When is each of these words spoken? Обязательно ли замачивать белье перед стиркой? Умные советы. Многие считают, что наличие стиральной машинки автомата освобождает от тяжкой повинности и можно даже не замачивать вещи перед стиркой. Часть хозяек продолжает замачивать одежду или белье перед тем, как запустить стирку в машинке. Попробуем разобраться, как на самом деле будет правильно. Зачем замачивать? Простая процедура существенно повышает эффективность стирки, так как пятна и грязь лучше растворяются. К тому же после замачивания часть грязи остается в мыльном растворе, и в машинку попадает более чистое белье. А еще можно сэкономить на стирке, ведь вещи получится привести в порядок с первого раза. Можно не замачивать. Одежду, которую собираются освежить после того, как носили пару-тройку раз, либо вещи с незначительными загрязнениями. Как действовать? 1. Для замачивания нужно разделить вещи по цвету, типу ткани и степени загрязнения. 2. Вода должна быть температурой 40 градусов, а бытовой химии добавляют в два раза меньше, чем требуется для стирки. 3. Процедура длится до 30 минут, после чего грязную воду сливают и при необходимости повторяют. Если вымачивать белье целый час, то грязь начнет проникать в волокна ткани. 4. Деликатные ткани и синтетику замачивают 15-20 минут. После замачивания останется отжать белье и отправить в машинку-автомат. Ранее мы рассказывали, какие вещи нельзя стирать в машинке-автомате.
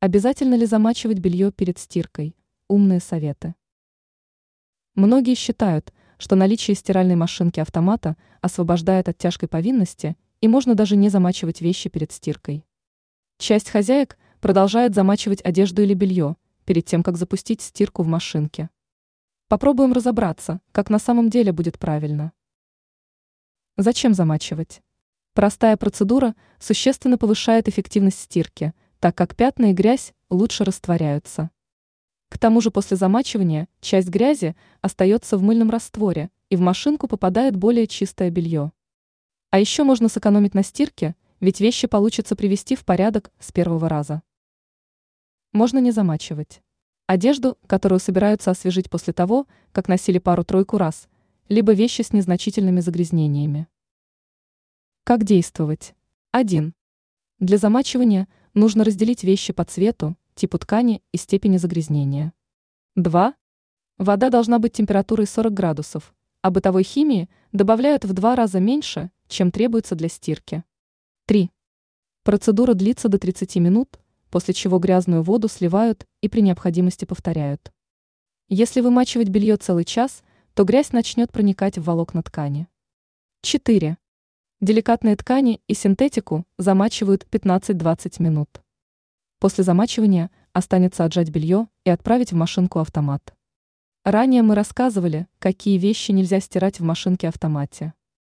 Обязательно 0.00 0.54
ли 0.54 0.64
замачивать 0.64 1.18
белье 1.18 1.50
перед 1.50 1.76
стиркой? 1.76 2.36
Умные 2.68 3.00
советы. 3.00 3.56
Многие 4.94 5.34
считают, 5.34 5.92
что 6.18 6.36
наличие 6.36 6.76
стиральной 6.76 7.16
машинки 7.16 7.58
автомата 7.58 8.16
освобождает 8.40 9.08
от 9.08 9.18
тяжкой 9.18 9.48
повинности 9.48 10.16
и 10.40 10.46
можно 10.46 10.76
даже 10.76 10.94
не 10.94 11.08
замачивать 11.08 11.60
вещи 11.60 11.88
перед 11.88 12.12
стиркой. 12.12 12.64
Часть 13.38 13.70
хозяек 13.70 14.18
продолжает 14.40 14.94
замачивать 14.94 15.44
одежду 15.44 15.82
или 15.82 15.94
белье 15.94 16.36
перед 16.64 16.84
тем, 16.84 17.02
как 17.02 17.16
запустить 17.16 17.60
стирку 17.60 18.04
в 18.04 18.06
машинке. 18.06 18.70
Попробуем 19.48 19.92
разобраться, 19.92 20.60
как 20.70 20.90
на 20.90 21.00
самом 21.00 21.28
деле 21.28 21.50
будет 21.50 21.76
правильно. 21.76 22.30
Зачем 23.76 24.14
замачивать? 24.14 24.80
Простая 25.34 25.76
процедура 25.76 26.36
существенно 26.60 27.18
повышает 27.18 27.68
эффективность 27.68 28.20
стирки, 28.20 28.74
так 29.00 29.16
как 29.16 29.36
пятна 29.36 29.70
и 29.70 29.72
грязь 29.72 30.14
лучше 30.30 30.64
растворяются. 30.64 31.50
К 32.28 32.38
тому 32.38 32.60
же 32.60 32.70
после 32.70 32.96
замачивания 32.96 33.68
часть 33.80 34.08
грязи 34.08 34.54
остается 34.80 35.38
в 35.38 35.42
мыльном 35.42 35.70
растворе, 35.70 36.30
и 36.50 36.56
в 36.56 36.60
машинку 36.60 37.08
попадает 37.08 37.56
более 37.56 37.86
чистое 37.86 38.30
белье. 38.30 38.72
А 39.50 39.58
еще 39.58 39.82
можно 39.84 40.08
сэкономить 40.08 40.54
на 40.54 40.62
стирке, 40.62 41.14
ведь 41.40 41.60
вещи 41.60 41.86
получится 41.86 42.36
привести 42.36 42.76
в 42.76 42.84
порядок 42.84 43.32
с 43.38 43.52
первого 43.52 43.88
раза. 43.88 44.22
Можно 45.52 45.78
не 45.78 45.90
замачивать. 45.90 46.62
Одежду, 47.06 47.56
которую 47.66 48.00
собираются 48.00 48.50
освежить 48.50 48.90
после 48.90 49.14
того, 49.14 49.46
как 49.72 49.88
носили 49.88 50.18
пару-тройку 50.18 50.76
раз, 50.76 51.08
либо 51.48 51.72
вещи 51.72 52.02
с 52.02 52.12
незначительными 52.12 52.80
загрязнениями. 52.80 53.66
Как 55.04 55.24
действовать? 55.24 55.94
1. 56.32 56.74
Для 57.38 57.56
замачивания 57.56 58.28
нужно 58.58 58.84
разделить 58.84 59.24
вещи 59.24 59.52
по 59.52 59.64
цвету, 59.64 60.16
типу 60.34 60.58
ткани 60.58 61.02
и 61.12 61.16
степени 61.16 61.56
загрязнения. 61.56 62.32
2. 62.96 63.34
Вода 63.98 64.30
должна 64.30 64.58
быть 64.58 64.72
температурой 64.72 65.26
40 65.26 65.52
градусов, 65.52 66.14
а 66.42 66.50
бытовой 66.50 66.82
химии 66.82 67.28
добавляют 67.52 68.04
в 68.04 68.12
два 68.12 68.36
раза 68.36 68.60
меньше, 68.60 69.10
чем 69.28 69.50
требуется 69.50 69.94
для 69.94 70.08
стирки. 70.08 70.64
3. 71.26 71.50
Процедура 72.24 72.74
длится 72.74 73.08
до 73.08 73.18
30 73.18 73.56
минут, 73.56 73.98
после 74.30 74.54
чего 74.54 74.78
грязную 74.78 75.22
воду 75.22 75.48
сливают 75.48 76.06
и 76.20 76.28
при 76.28 76.40
необходимости 76.40 77.04
повторяют. 77.04 77.72
Если 78.48 78.80
вымачивать 78.80 79.28
белье 79.28 79.56
целый 79.56 79.84
час, 79.84 80.22
то 80.54 80.64
грязь 80.64 80.92
начнет 80.92 81.30
проникать 81.30 81.78
в 81.78 81.84
волокна 81.84 82.22
ткани. 82.22 82.68
4. 83.42 83.96
Деликатные 84.60 85.14
ткани 85.14 85.60
и 85.68 85.74
синтетику 85.74 86.44
замачивают 86.56 87.28
15-20 87.30 88.20
минут. 88.20 88.60
После 89.38 89.62
замачивания 89.62 90.32
останется 90.52 91.04
отжать 91.04 91.30
белье 91.30 91.68
и 91.84 91.90
отправить 91.90 92.32
в 92.32 92.34
машинку-автомат. 92.34 93.36
Ранее 94.04 94.42
мы 94.42 94.56
рассказывали, 94.56 95.28
какие 95.38 95.78
вещи 95.78 96.10
нельзя 96.10 96.40
стирать 96.40 96.80
в 96.80 96.82
машинке-автомате. 96.82 97.94